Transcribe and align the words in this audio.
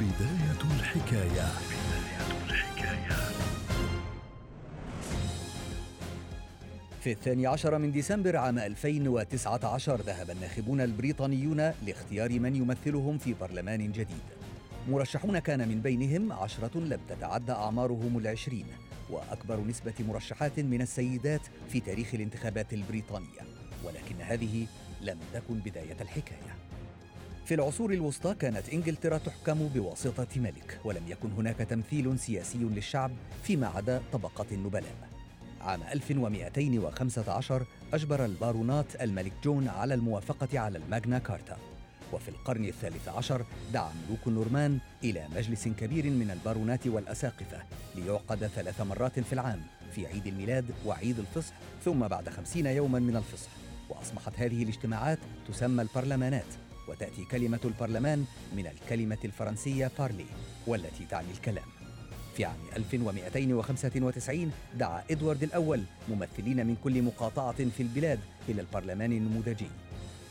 بداية 0.00 0.76
الحكاية. 0.76 1.48
في 7.00 7.12
الثاني 7.12 7.46
عشر 7.46 7.78
من 7.78 7.92
ديسمبر 7.92 8.36
عام 8.36 8.58
2019 8.58 10.00
ذهب 10.00 10.30
الناخبون 10.30 10.80
البريطانيون 10.80 11.72
لاختيار 11.86 12.40
من 12.40 12.56
يمثلهم 12.56 13.18
في 13.18 13.34
برلمان 13.34 13.92
جديد. 13.92 14.22
مرشحون 14.88 15.38
كان 15.38 15.68
من 15.68 15.80
بينهم 15.80 16.32
عشرة 16.32 16.78
لم 16.78 17.00
تتعدى 17.08 17.52
أعمارهم 17.52 18.18
العشرين 18.18 18.66
وأكبر 19.10 19.60
نسبة 19.60 19.94
مرشحات 20.08 20.60
من 20.60 20.82
السيدات 20.82 21.42
في 21.68 21.80
تاريخ 21.80 22.14
الانتخابات 22.14 22.72
البريطانية 22.72 23.40
ولكن 23.84 24.20
هذه 24.20 24.66
لم 25.00 25.18
تكن 25.34 25.54
بداية 25.54 25.96
الحكاية. 26.00 26.54
في 27.48 27.54
العصور 27.54 27.92
الوسطى 27.92 28.34
كانت 28.34 28.68
إنجلترا 28.68 29.18
تحكم 29.18 29.68
بواسطة 29.68 30.26
ملك 30.36 30.80
ولم 30.84 31.02
يكن 31.08 31.32
هناك 31.32 31.56
تمثيل 31.56 32.18
سياسي 32.18 32.58
للشعب 32.58 33.10
فيما 33.42 33.66
عدا 33.66 34.02
طبقه 34.12 34.46
النبلاء. 34.52 35.08
عام 35.60 35.82
1215 35.82 37.66
أجبر 37.92 38.24
البارونات 38.24 39.02
الملك 39.02 39.32
جون 39.44 39.68
على 39.68 39.94
الموافقة 39.94 40.58
على 40.58 40.78
الماغنا 40.78 41.18
كارتا. 41.18 41.56
وفي 42.12 42.28
القرن 42.28 42.64
الثالث 42.64 43.08
عشر 43.08 43.44
دعا 43.72 43.92
ملوك 44.06 44.26
النورمان 44.26 44.78
إلى 45.04 45.26
مجلس 45.36 45.68
كبير 45.68 46.04
من 46.10 46.30
البارونات 46.30 46.86
والأساقفة 46.86 47.62
ليعقد 47.94 48.46
ثلاث 48.46 48.80
مرات 48.80 49.20
في 49.20 49.32
العام 49.32 49.60
في 49.94 50.06
عيد 50.06 50.26
الميلاد 50.26 50.64
وعيد 50.86 51.18
الفصح 51.18 51.54
ثم 51.84 52.08
بعد 52.08 52.28
خمسين 52.28 52.66
يوما 52.66 52.98
من 52.98 53.16
الفصح. 53.16 53.50
وأصبحت 53.88 54.32
هذه 54.36 54.62
الاجتماعات 54.62 55.18
تسمى 55.48 55.82
البرلمانات. 55.82 56.67
وتأتي 56.88 57.24
كلمة 57.24 57.60
البرلمان 57.64 58.24
من 58.56 58.66
الكلمة 58.66 59.18
الفرنسية 59.24 59.90
بارلي 59.98 60.26
والتي 60.66 61.04
تعني 61.10 61.30
الكلام. 61.30 61.64
في 62.36 62.44
عام 62.44 62.56
1295 62.76 64.52
دعا 64.74 65.02
إدوارد 65.10 65.42
الأول 65.42 65.82
ممثلين 66.08 66.66
من 66.66 66.76
كل 66.84 67.02
مقاطعة 67.02 67.68
في 67.76 67.82
البلاد 67.82 68.20
إلى 68.48 68.60
البرلمان 68.60 69.12
النموذجي. 69.12 69.70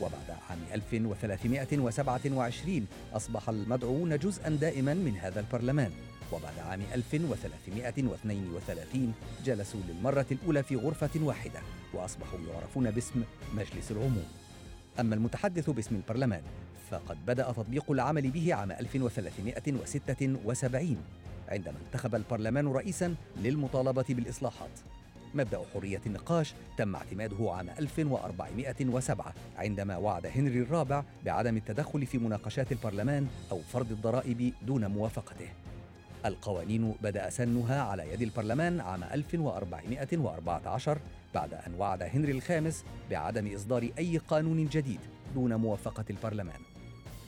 وبعد 0.00 0.30
عام 0.50 0.58
1327 0.74 2.86
أصبح 3.12 3.48
المدعوون 3.48 4.18
جزءا 4.18 4.48
دائما 4.48 4.94
من 4.94 5.16
هذا 5.16 5.40
البرلمان. 5.40 5.92
وبعد 6.32 6.58
عام 6.58 6.80
1332 6.94 9.12
جلسوا 9.44 9.80
للمرة 9.88 10.26
الأولى 10.32 10.62
في 10.62 10.76
غرفة 10.76 11.20
واحدة 11.20 11.60
وأصبحوا 11.94 12.38
يعرفون 12.52 12.90
باسم 12.90 13.22
مجلس 13.54 13.90
العموم. 13.90 14.26
أما 15.00 15.14
المتحدث 15.14 15.70
باسم 15.70 15.94
البرلمان 15.94 16.42
فقد 16.90 17.26
بدأ 17.26 17.52
تطبيق 17.52 17.90
العمل 17.90 18.30
به 18.30 18.54
عام 18.54 18.72
1376 18.72 20.96
عندما 21.48 21.74
انتخب 21.86 22.14
البرلمان 22.14 22.68
رئيسا 22.68 23.14
للمطالبة 23.36 24.04
بالإصلاحات. 24.08 24.70
مبدأ 25.34 25.60
حرية 25.74 26.00
النقاش 26.06 26.54
تم 26.76 26.96
اعتماده 26.96 27.52
عام 27.52 27.70
1407 27.78 29.34
عندما 29.56 29.96
وعد 29.96 30.26
هنري 30.26 30.58
الرابع 30.58 31.02
بعدم 31.24 31.56
التدخل 31.56 32.06
في 32.06 32.18
مناقشات 32.18 32.72
البرلمان 32.72 33.26
أو 33.52 33.60
فرض 33.72 33.92
الضرائب 33.92 34.52
دون 34.62 34.86
موافقته. 34.86 35.48
القوانين 36.26 36.94
بدأ 37.02 37.30
سنها 37.30 37.82
على 37.82 38.12
يد 38.12 38.22
البرلمان 38.22 38.80
عام 38.80 39.04
1414 39.04 40.98
بعد 41.34 41.54
أن 41.54 41.74
وعد 41.74 42.02
هنري 42.02 42.32
الخامس 42.32 42.84
بعدم 43.10 43.54
إصدار 43.54 43.88
أي 43.98 44.18
قانون 44.18 44.66
جديد 44.66 45.00
دون 45.34 45.54
موافقة 45.54 46.04
البرلمان. 46.10 46.60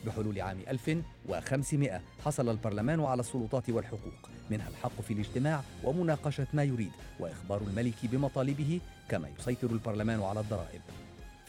بحلول 0.05 0.41
عام 0.41 0.57
1500 0.67 2.01
حصل 2.25 2.49
البرلمان 2.49 3.01
على 3.01 3.19
السلطات 3.19 3.69
والحقوق 3.69 4.29
منها 4.51 4.69
الحق 4.69 5.01
في 5.01 5.13
الاجتماع 5.13 5.61
ومناقشة 5.83 6.47
ما 6.53 6.63
يريد 6.63 6.91
وإخبار 7.19 7.61
الملك 7.61 7.95
بمطالبه 8.03 8.79
كما 9.09 9.29
يسيطر 9.39 9.69
البرلمان 9.69 10.21
على 10.21 10.39
الضرائب. 10.39 10.81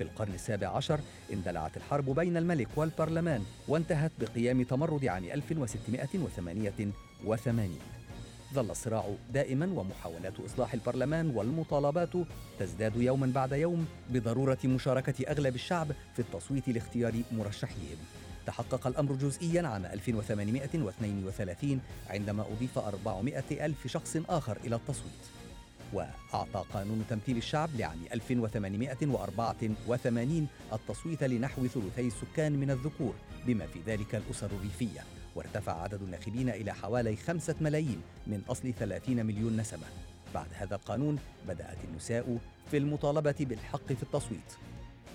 في 0.03 0.09
القرن 0.09 0.35
السابع 0.35 0.69
عشر 0.69 1.01
اندلعت 1.33 1.77
الحرب 1.77 2.11
بين 2.11 2.37
الملك 2.37 2.69
والبرلمان 2.77 3.45
وانتهت 3.69 4.13
بقيام 4.21 4.63
تمرد 4.63 5.05
عام 5.05 5.25
1688 5.25 6.93
ظل 8.55 8.71
الصراع 8.71 9.15
دائما 9.33 9.67
ومحاولات 9.67 10.41
إصلاح 10.41 10.75
البرلمان 10.75 11.31
والمطالبات 11.37 12.09
تزداد 12.59 12.97
يوما 12.97 13.27
بعد 13.35 13.53
يوم 13.53 13.87
بضرورة 14.11 14.59
مشاركة 14.65 15.25
أغلب 15.29 15.55
الشعب 15.55 15.93
في 16.15 16.19
التصويت 16.19 16.69
لاختيار 16.69 17.15
مرشحيهم. 17.33 17.99
تحقق 18.47 18.87
الأمر 18.87 19.13
جزئيا 19.13 19.69
عام 19.69 19.87
1832 19.87 21.81
عندما 22.11 22.43
أضيف 22.43 22.79
400 22.79 23.45
ألف 23.51 23.87
شخص 23.87 24.17
آخر 24.29 24.59
إلى 24.65 24.77
التصويت. 24.77 25.42
وأعطى 25.93 26.65
قانون 26.73 27.05
تمثيل 27.11 27.37
الشعب 27.37 27.71
لعام 27.77 27.99
1884 28.15 30.47
التصويت 30.73 31.25
لنحو 31.25 31.67
ثلثي 31.67 32.07
السكان 32.07 32.53
من 32.53 32.71
الذكور 32.71 33.15
بما 33.47 33.67
في 33.67 33.81
ذلك 33.87 34.15
الأسر 34.15 34.47
الريفية. 34.47 35.01
وارتفع 35.37 35.83
عدد 35.83 36.03
الناخبين 36.03 36.49
إلى 36.49 36.75
حوالي 36.75 37.17
خمسة 37.17 37.55
ملايين 37.61 38.01
من 38.27 38.43
أصل 38.49 38.73
30 38.73 39.27
مليون 39.27 39.57
نسمة. 39.57 39.87
بعد 40.35 40.49
هذا 40.55 40.75
القانون 40.75 41.19
بدأت 41.49 41.79
النساء 41.91 42.39
في 42.71 42.77
المطالبة 42.77 43.35
بالحق 43.41 43.93
في 43.93 44.03
التصويت. 44.03 44.53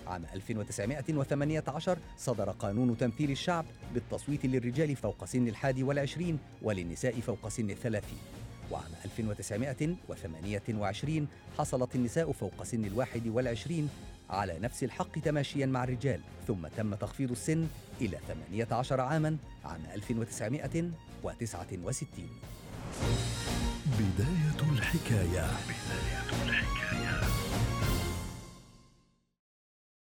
عام 0.06 0.24
1918 0.34 1.98
صدر 2.16 2.50
قانون 2.50 2.96
تمثيل 2.96 3.30
الشعب 3.30 3.64
بالتصويت 3.94 4.46
للرجال 4.46 4.96
فوق 4.96 5.24
سن 5.24 5.48
الحادي 5.48 5.82
والعشرين 5.82 6.38
وللنساء 6.62 7.20
فوق 7.20 7.48
سن 7.48 7.70
الثلاثين. 7.70 8.18
وعام 8.70 8.90
1928 9.04 11.28
حصلت 11.58 11.94
النساء 11.94 12.32
فوق 12.32 12.62
سن 12.62 12.84
الواحد 12.84 13.26
والعشرين 13.26 13.88
على 14.30 14.58
نفس 14.58 14.84
الحق 14.84 15.18
تماشيا 15.18 15.66
مع 15.66 15.84
الرجال 15.84 16.20
ثم 16.46 16.66
تم 16.76 16.94
تخفيض 16.94 17.30
السن 17.30 17.66
إلى 18.00 18.18
18 18.28 19.00
عاما 19.00 19.36
عام 19.64 19.80
1969 19.94 22.30
بداية 23.98 24.72
الحكاية. 24.72 25.46